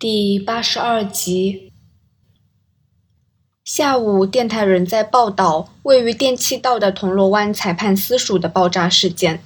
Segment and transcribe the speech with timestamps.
[0.00, 1.70] 第八十二集。
[3.62, 9.42] 下午，电台仍在报道位于电气道的铜锣湾裁判私塾的爆炸事件。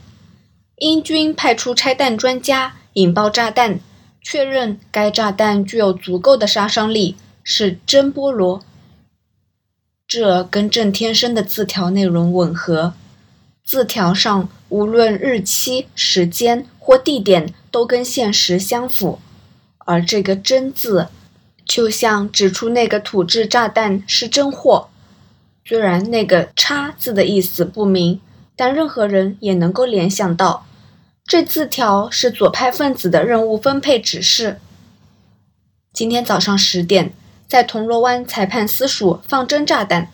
[0.77, 3.80] 英军派出拆弹专家引爆炸弹，
[4.22, 8.62] 确认该炸弹具有足够的杀伤力，是真菠萝。
[10.07, 12.95] 这跟郑天生的字条内容吻合。
[13.64, 19.18] 字条上无论日期、时间或地点都跟现实相符，
[19.85, 21.09] 而这个“真”字，
[21.64, 24.89] 就像指出那个土制炸弹是真货。
[25.64, 28.21] 虽然那个“叉”字的意思不明，
[28.57, 30.67] 但任何人也能够联想到，
[31.25, 34.61] 这字条是左派分子的任务分配指示。
[35.92, 37.12] 今天早上十点，
[37.47, 40.11] 在铜锣湾裁判私塾放真炸弹，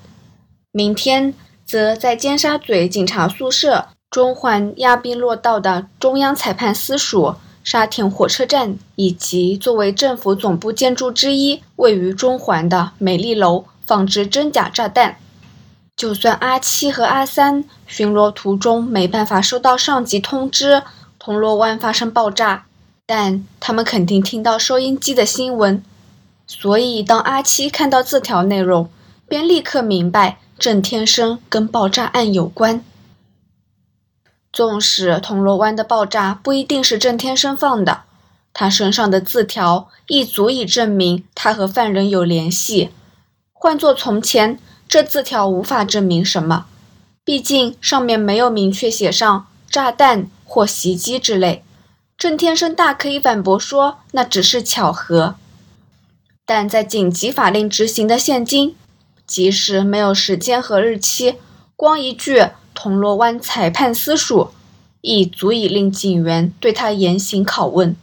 [0.73, 1.35] 明天。
[1.67, 15.17] 则在尖沙咀警察宿舍、中环亚宾落道的中央裁判私塾、沙田火车站，以及作为政府总部建筑之一位于中环的美丽楼放置真假炸弹。
[15.97, 20.83] 就算阿七和阿三巡逻途中没办法收到上级通知
[21.19, 22.65] 铜锣湾发生爆炸，
[23.07, 25.83] 但他们肯定听到收音机的新闻，
[26.47, 28.89] 所以当阿七看到字条内容，
[29.29, 30.39] 便立刻明白。
[30.59, 32.85] 郑天生跟爆炸案有关。
[34.53, 38.03] 纵使铜锣湾的爆炸不一定是郑天生放的，
[38.53, 42.91] 他身上的字条亦足以证明他和犯人有联系。
[43.53, 46.67] 换作从前，这字条无法证明什么，
[47.25, 51.63] 毕竟上面没有明确写上炸弹或袭击之类。
[52.19, 55.37] 郑天生大可以反驳说那只是巧合，
[56.45, 58.75] 但在紧急法令执行的现今。
[59.27, 61.37] 即使没有时间和日期，
[61.77, 62.49] 光一句
[62.83, 64.53] “铜锣湾裁判私塾”
[65.03, 67.95] 亦足以令警员对他严刑拷问。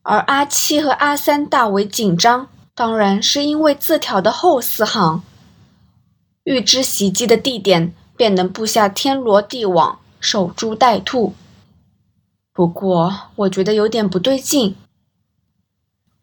[0.00, 5.22] 而阿七和阿三大为紧张，当然是因为字条的后四行，
[6.44, 11.34] 预知袭击的地点，便能布下天罗地网，守株待兔。
[12.54, 14.76] 不过，我觉得有点不对劲。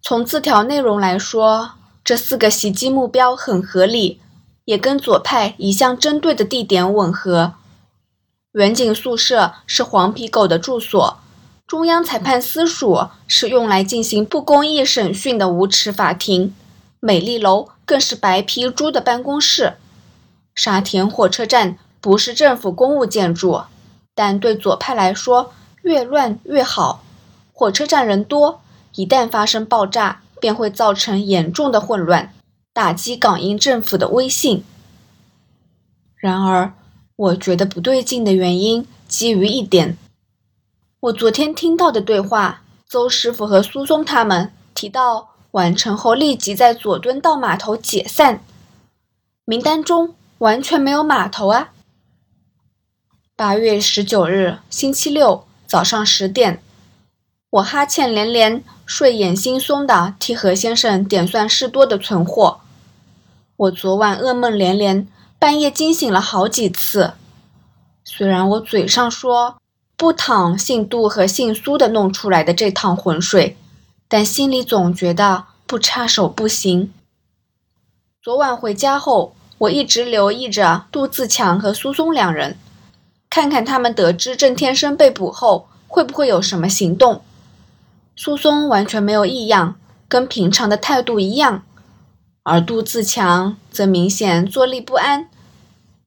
[0.01, 1.73] 从字条内容来说。
[2.03, 4.21] 这四个袭击目标很合理，
[4.65, 7.53] 也跟左派一向针对的地点吻合。
[8.51, 11.17] 远景宿舍是黄皮狗的住所，
[11.65, 16.53] 中央裁判司署是用来进行不公义审讯的无耻法庭，
[16.99, 19.75] 美丽楼更是白皮猪的办公室。
[20.53, 23.61] 沙田火车站不是政府公务建筑，
[24.13, 27.03] 但对左派来说，越乱越好。
[27.53, 28.61] 火车站人多，
[28.95, 30.21] 一旦发生爆炸。
[30.41, 32.31] 便会造成严重的混乱，
[32.75, 34.65] 打击港英政府的威信。
[36.17, 36.73] 然而，
[37.15, 39.97] 我觉得不对劲的原因基于一点：
[40.99, 48.41] 我昨天听到的对话，邹师傅和苏松他们提到完成后立即在佐敦道码头解散，
[49.45, 51.69] 名单中完全没有码头啊。
[53.37, 56.61] 八月十九日，星期六早上十点。
[57.51, 62.59] 我哈欠连连，睡眼惺忪的替何先生点算事多的存货。
[63.57, 65.07] 我昨晚噩梦连连，
[65.39, 67.13] 半夜惊醒了好几次。
[68.03, 69.55] 虽然我嘴上说
[69.95, 73.55] 不淌姓杜和姓苏的弄出来的这趟浑水，
[74.09, 76.93] 但心里总觉得不插手不行。
[78.21, 82.57] 昨晚回家后，我一直留意着杜自强和苏松两人，
[83.29, 87.21] 看看他们得知郑天生被捕后会不会有什么行动。
[88.17, 89.75] 苏松完全没有异样，
[90.09, 91.63] 跟平常的态度一样，
[92.47, 95.27] 而杜自强则明显坐立不安。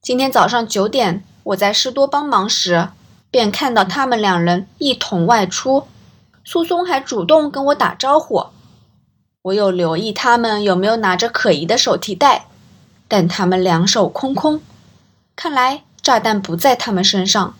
[0.00, 2.90] 今天早上九点，我在士多帮忙时，
[3.28, 5.88] 便看到他们两人一同外出。
[6.44, 8.46] 苏松还主动跟我打招呼。
[9.42, 12.46] 我有留意他们有没有拿着可疑的手提袋，
[13.08, 14.60] 但他们两手空空，
[15.34, 17.56] 看来炸弹不在他们身上。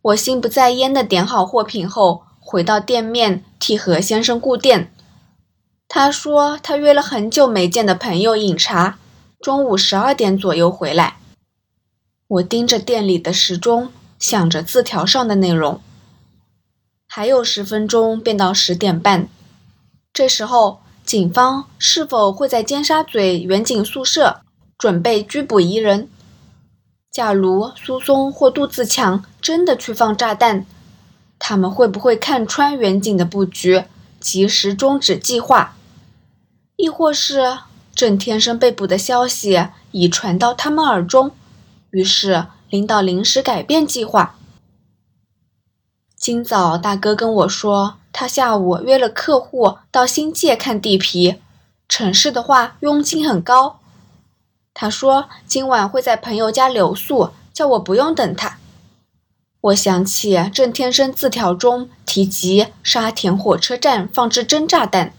[0.00, 2.22] 我心不在焉地点好货品后。
[2.48, 4.92] 回到店面替何先生顾店，
[5.98, 8.98] 他说他约了很久没见的朋友饮茶，
[9.40, 11.16] 中午十二点左右回来。
[12.28, 15.80] 我盯着店里的时钟，想着字条上的内容，
[17.08, 19.30] 还有十分钟便到十点半。
[20.12, 24.42] 这时候，警方是否会在尖沙咀远景宿舍
[24.76, 26.10] 准备拘捕疑人？
[27.10, 30.66] 假如苏松或杜自强真的去放炸弹？
[31.38, 33.84] 他们会不会看穿远景的布局，
[34.20, 35.72] 及时终止计划？
[36.76, 37.58] 亦或是
[37.94, 41.30] 郑天生被捕的消息已传到他们耳中，
[41.90, 44.36] 于是领导临时改变计划？
[46.14, 51.36] 今早大哥跟我说，他下午约了客户到新界看地皮，
[51.88, 53.80] 城市的话佣金很高。
[54.74, 58.58] 他说今晚会在朋友家留宿，叫我不用等他。
[59.62, 65.14] 我想起郑天生字条中提及沙田火车站放置真炸弹，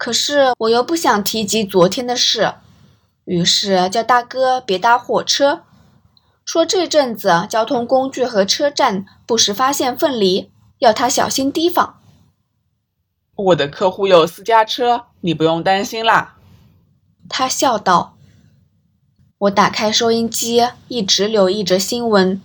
[0.00, 2.54] 可是我又不想提及昨天的事，
[3.26, 5.60] 于是叫大哥别搭火车，
[6.42, 12.00] 说这阵子交通工具和车站不时发现分离，要他小心提防。
[13.36, 16.36] 我的客户有私家车，你不用担心啦。
[17.28, 18.14] 他笑道。
[19.36, 22.40] 我打开收音机，一直留意着新闻，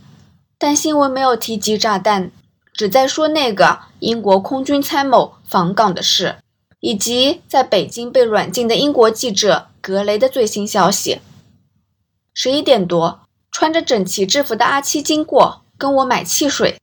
[0.58, 2.32] 但新闻没有提及炸弹，
[2.74, 6.36] 只在说那个英国空军参谋访港的事，
[6.86, 11.20] 以及在北京被软禁的英国记者格雷的最新消息。
[12.32, 16.80] 十一点多，穿着整齐制服的阿七经过，跟我买汽水。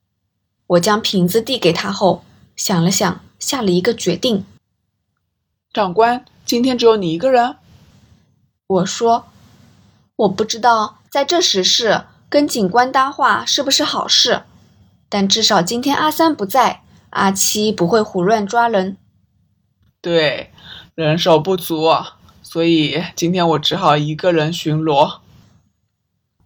[0.66, 2.24] 我将瓶子递给他后，
[2.56, 3.20] 想了想。
[3.38, 4.44] 下了一个决定，
[5.72, 7.56] 长官，今天只有你一个人。
[8.68, 9.26] 我说，
[10.14, 14.42] 我不知道在这时事跟警官搭话是不是好事，
[15.08, 18.96] 但至少今天阿三不在，阿七不会胡乱抓人。
[20.02, 20.50] 对，
[20.96, 21.88] 人手不足，
[22.42, 25.20] 所以今天我只好一个人巡逻。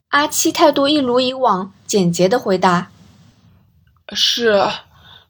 [0.09, 2.91] 阿七态度一如以往，简洁的回答
[4.15, 4.69] ：“是。”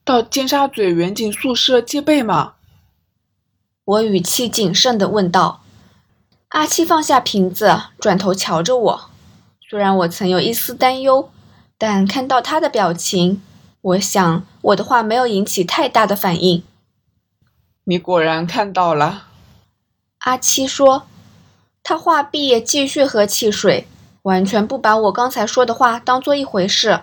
[0.04, 2.54] 到尖沙咀远景宿舍戒备吗？
[3.84, 5.62] 我语气谨慎的问道。
[6.48, 9.10] 阿七放下瓶子，转头瞧着我。
[9.68, 11.30] 虽然我曾有一丝担忧，
[11.78, 13.42] 但看到他的表情，
[13.80, 16.62] 我想我的话没有引起太大的反应。
[17.88, 19.28] 你果然看到了。
[20.18, 21.06] 阿七说。
[21.84, 23.86] 他话毕，继续喝汽水，
[24.22, 27.02] 完全不把我刚才说的话当做一回事。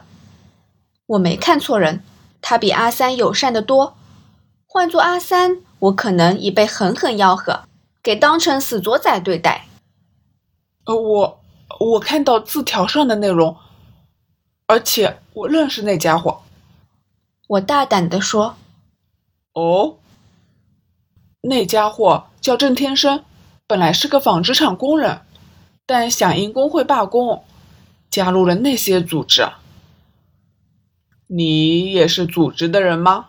[1.06, 2.03] 我没看错人。
[2.41, 3.95] 他比阿三友善的多，
[4.68, 7.62] 换做阿三，我可能已被狠狠吆喝，
[8.03, 9.68] 给当成死左仔对待。
[10.83, 11.39] 呃，我
[11.80, 13.56] 我看到字条上的内容，
[14.68, 16.41] 而且我认识那家伙。
[17.47, 18.57] 我大胆地说
[19.56, 19.95] ：“哦，
[21.45, 23.25] 那家伙叫郑天生，
[23.68, 25.19] 本来是个纺织厂工人，
[25.86, 27.44] 但响应工会罢工，
[28.10, 29.45] 加入了那些组织。”
[31.28, 33.25] 你也是组织的人吗？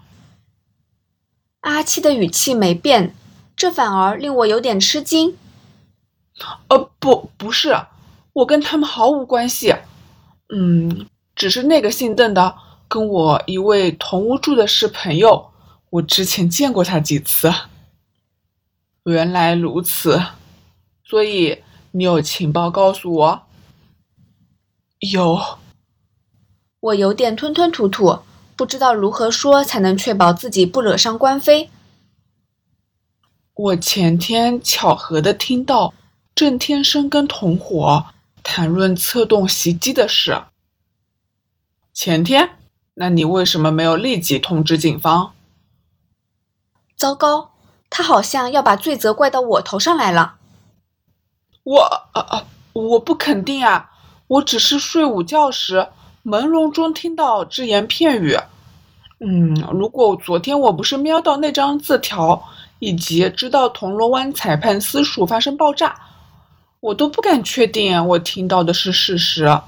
[1.60, 3.16] 阿七的语气没变，
[3.56, 5.36] 这反而令我有点吃惊。
[6.68, 7.74] 呃，不，不是，
[8.32, 9.74] 我跟他们毫无关系。
[10.54, 12.54] 嗯，只是那个姓邓的
[12.86, 15.50] 跟我一位同屋住的是朋友，
[15.90, 17.52] 我之前见过他几次。
[19.04, 20.20] 原来如此，
[21.04, 21.62] 所以
[21.92, 23.42] 你有情报告诉我？
[24.98, 25.58] 有。
[26.80, 28.20] 我有点吞吞吐吐，
[28.56, 31.70] 不知道如何说才能确保自己不惹上官非。
[33.52, 35.94] 我前天巧合的听到
[36.34, 38.06] 郑天生跟同伙
[38.42, 40.44] 谈论策动袭击的事。
[41.92, 42.56] 前天？
[42.94, 45.34] 那你为什么没有立即通知警方？
[46.96, 47.53] 糟糕，
[47.96, 50.34] 他好像要把罪责怪到我头上来了。
[51.62, 51.80] 我……
[52.10, 52.44] 啊啊！
[52.72, 53.88] 我不肯定啊，
[54.26, 55.86] 我只是睡午觉时。
[56.24, 58.36] 朦胧中听到只言片语，
[59.20, 62.42] 嗯，如果昨天我不是瞄到那张字条，
[62.80, 65.96] 以及知道铜锣湾裁判私塾发生爆炸，
[66.80, 69.60] 我都不敢确定我听到的是事实。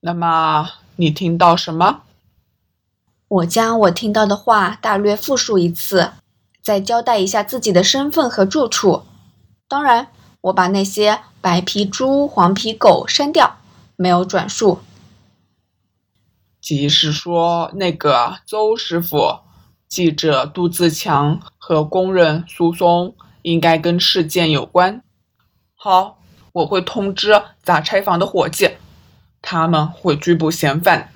[0.00, 2.04] 那么你听到什么？
[3.28, 6.10] 我将我听到的话大略复述一次，
[6.66, 9.04] 再交代一下自己的身份和住处。
[9.68, 10.08] 当然，
[10.40, 13.58] 我把那些白皮猪、黄皮狗删掉，
[13.94, 14.80] 没有转述。
[16.60, 19.38] 即是说，那个邹师傅、
[19.88, 25.04] 记者杜自强和工人苏松应该跟事件有关。
[25.76, 26.18] 好，
[26.50, 28.70] 我会通知砸柴房的伙计，
[29.40, 31.12] 他们会拘捕嫌犯。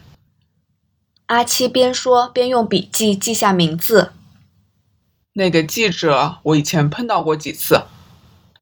[1.26, 4.12] 阿七边说边用笔记记下名字。
[5.32, 7.82] 那个记者我以前碰到过几次，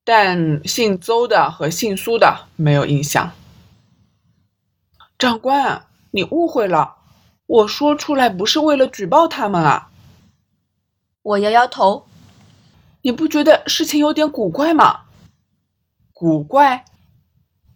[0.05, 3.33] 但姓邹的和姓苏的没有印象。
[5.19, 5.85] 长官。
[6.11, 6.95] 你误会了，
[7.45, 9.91] 我说出来不是为了举报他们啊。
[11.21, 12.07] 我摇摇头，
[13.03, 15.01] 你不觉得事情有点古怪吗？
[16.15, 16.87] 古怪？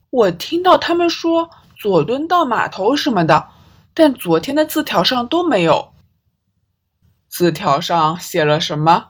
[0.08, 3.50] 我听到他们说佐敦到码头什么的，
[3.92, 5.91] 但昨天的字条上都没有。
[7.32, 9.08] 字条上写了什么？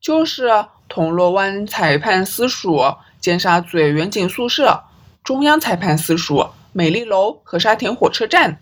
[0.00, 4.84] 就是铜锣湾裁判私塾、尖沙咀远景宿舍、
[5.22, 6.48] 中央裁判私塾。
[6.72, 8.58] 美丽楼和沙田火车站，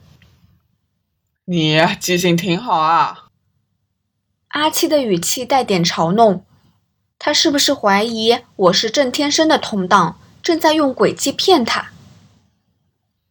[1.45, 3.27] 你记性挺好啊。
[4.49, 6.45] 阿七的语气带点嘲弄，
[7.19, 11.91] 他是不是怀疑我是郑天生的同党，正在用诡计骗他？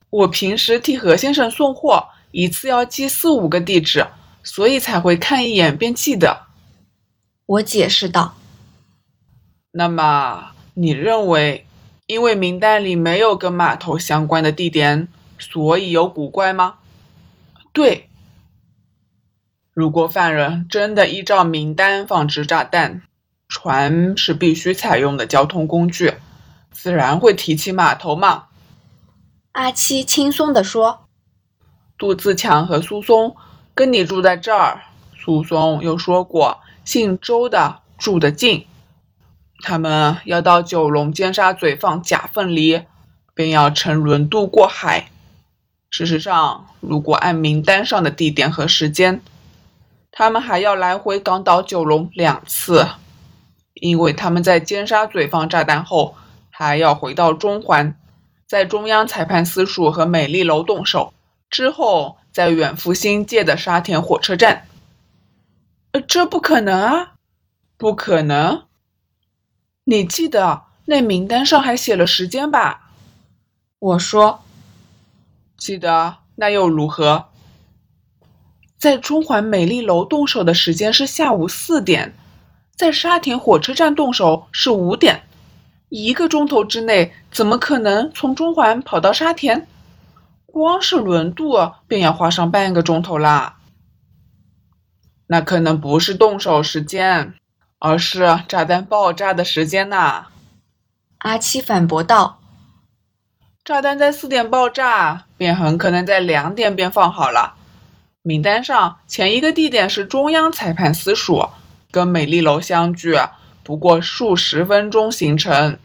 [0.09, 4.05] 我平时替何先生送货，一次要记四五个地址，
[4.43, 6.47] 所以才会看一眼便记得。
[7.45, 8.35] 我解释道。
[9.71, 11.65] 那么，你认为，
[12.05, 15.07] 因为名单里没有跟码头相关的地点，
[15.39, 16.75] 所以有古怪吗？
[17.71, 18.09] 对。
[19.73, 23.01] 如果犯人真的依照名单放置炸弹，
[23.47, 26.13] 船是必须采用的交通工具，
[26.71, 28.45] 自然会提起码头嘛。
[29.53, 31.07] 阿七轻松地说
[31.97, 33.35] ：“杜自强和苏松
[33.75, 34.83] 跟你住在这儿，
[35.17, 38.65] 苏松又说过，姓周的住得近。
[39.63, 42.81] 他们要到九龙尖沙咀放假凤梨，
[43.33, 45.09] 便要乘轮渡过海。
[45.89, 49.21] 事实上，如果按名单上的地点和时间，
[50.11, 52.87] 他们还要来回港岛九龙两次，
[53.73, 56.15] 因为他们在尖沙咀放炸弹后，
[56.51, 57.95] 还要回到中环，
[58.47, 61.13] 在中央裁判司署和美丽楼动手，
[61.49, 64.67] 之后在远赴新界的沙田火车站。
[65.91, 67.13] 呃，这不可能啊，
[67.77, 68.63] 不可能！
[69.83, 72.89] 你记得那名单上还写了时间吧？
[73.77, 74.43] 我说，
[75.55, 77.25] 记得，那又如何？
[78.79, 82.15] 在中环美丽楼动手的时间是下午四点，
[82.75, 85.21] 在沙田火车站动手是五点，
[85.89, 89.67] 一个钟头之内怎么可能从中环跑到沙田？
[90.53, 93.57] 光是轮渡便要花上半个钟头啦。
[95.25, 97.33] 那可能不是动手时间，
[97.79, 100.27] 而是炸弹爆炸的时间呐。
[101.17, 102.39] 阿七反驳道
[103.65, 107.55] ：“炸弹在四点爆炸，便很可能在两点便放好了。”
[108.21, 111.49] 名单上前一个地点是中央裁判司署，
[111.89, 113.17] 跟美丽楼相距
[113.63, 115.79] 不过数十分钟行程。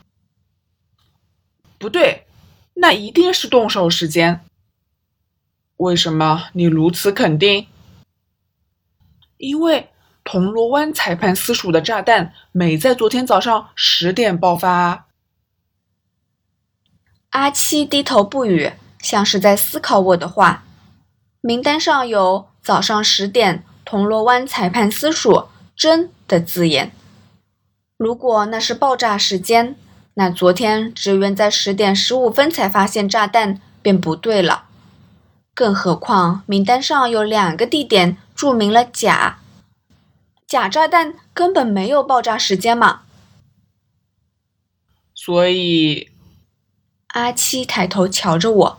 [1.79, 2.27] 不对，
[2.75, 4.45] 那一定是动手时间。
[5.79, 7.67] 为什么你如此肯定？
[9.37, 9.91] 因为
[10.25, 15.07] 铜锣湾裁判司署的炸弹每在昨天早上十点爆发。
[17.31, 20.65] 阿七低头不语，像是在思考我的话。
[21.41, 26.91] 名单上有早上十点铜锣湾裁判司署真的字眼。
[27.97, 29.77] 如果那是爆炸时间，
[30.15, 34.68] 那昨天职员在十点十五分才发现炸弹便不对了。
[35.59, 39.41] 更何况名单上有两个地点注明了假，
[40.47, 43.03] 假炸弹根本没有爆炸时间嘛。
[45.17, 46.11] 所以，
[47.09, 48.79] 阿七抬头瞧着我。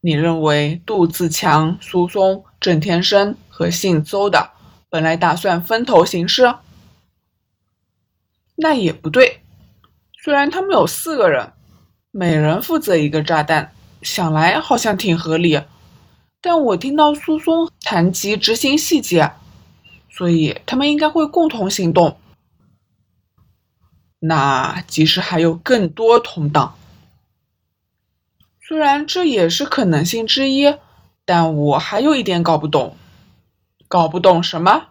[0.00, 4.50] 你认为杜自强、苏松、郑天生和姓邹的
[4.90, 6.52] 本来打算分头行事？
[8.56, 9.40] 那也不对。
[10.20, 11.52] 虽然他们有四个人，
[12.10, 15.62] 每人负责一个炸弹，想来好像挺合理。
[16.40, 19.32] 但我听到苏松谈及执行细节，
[20.10, 22.16] 所以他们应该会共同行动。
[24.18, 26.76] 那即使还有更多同党。
[28.60, 30.74] 虽然这也是可能性之一，
[31.24, 32.96] 但我还有一点搞不懂。
[33.88, 34.86] 搞不懂什么？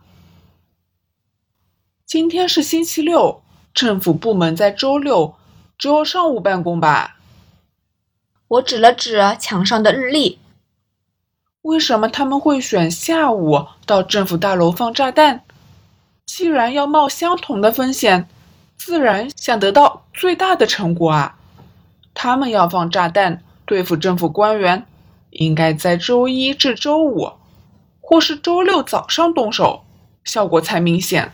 [2.05, 3.41] 今天是星期六，
[3.73, 5.35] 政府部门在周六
[5.77, 7.17] 只有上午办公吧？
[8.51, 10.39] 我指了指墙上的日历。
[11.61, 15.43] 为什么他们会选下午到政府大楼放炸弹？
[16.25, 18.27] 既然要冒相同的风险，
[18.77, 21.37] 自然想得到最大的成果啊！
[22.13, 23.41] 他们要放炸弹。
[23.63, 24.85] 对付政府官员，
[25.29, 27.31] 应该在周一至周五，
[28.01, 29.85] 或是周六早上动手，
[30.25, 31.31] 效果才明显。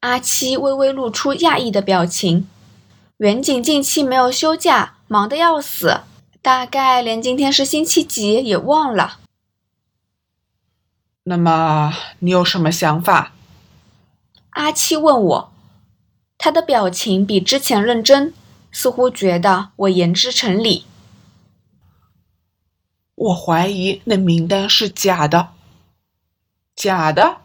[0.00, 2.46] 阿七微微露出讶异的表情。
[3.16, 6.00] 远景近期没有休假，忙得要死，
[6.42, 9.18] 大概连今天是星期几也忘了。
[11.24, 13.32] 那么你有什么想法？
[14.50, 15.52] 阿七问我，
[16.38, 18.32] 他的表情比之前认真。
[18.72, 20.84] 似乎觉得我言之成理。
[23.14, 25.54] 我怀疑那名单是假的，
[26.74, 27.38] 假的。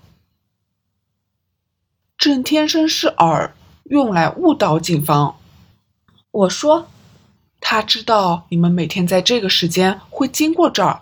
[2.17, 3.51] 郑天生是饵，
[3.85, 5.37] 用来误导警方。
[6.31, 6.87] 我说，
[7.61, 10.99] 他知道你们每天在这个时间会经过这儿，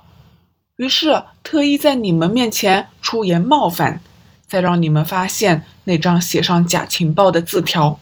[0.75, 4.01] 于是特意在你们面前出言冒犯，
[4.45, 7.99] 再让你们发现那张写上假情报的字条。